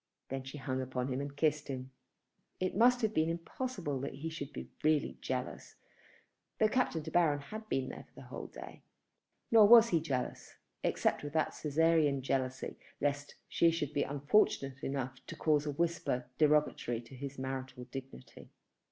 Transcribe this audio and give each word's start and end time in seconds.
Then 0.29 0.41
she 0.41 0.57
hung 0.57 0.81
upon 0.81 1.09
him 1.09 1.21
and 1.21 1.35
kissed 1.37 1.67
him. 1.67 1.91
It 2.59 2.75
must 2.75 3.03
have 3.03 3.13
been 3.13 3.29
impossible 3.29 3.99
that 3.99 4.15
he 4.15 4.29
should 4.29 4.51
be 4.51 4.71
really 4.83 5.19
jealous, 5.21 5.75
though 6.57 6.69
Captain 6.69 7.03
De 7.03 7.11
Baron 7.11 7.39
had 7.41 7.69
been 7.69 7.89
there 7.89 8.07
the 8.15 8.23
whole 8.23 8.47
day. 8.47 8.81
Nor 9.51 9.67
was 9.67 9.89
he 9.89 10.01
jealous, 10.01 10.55
except 10.83 11.21
with 11.21 11.33
that 11.33 11.49
Cæsarian 11.51 12.21
jealousy 12.21 12.77
lest 12.99 13.35
she 13.47 13.69
should 13.69 13.93
be 13.93 14.01
unfortunate 14.01 14.83
enough 14.83 15.23
to 15.27 15.35
cause 15.35 15.67
a 15.67 15.71
whisper 15.71 16.25
derogatory 16.39 16.99
to 17.01 17.13
his 17.15 17.37
marital 17.37 17.83
dignity. 17.83 18.49